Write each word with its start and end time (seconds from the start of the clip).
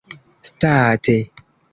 state 0.59 1.17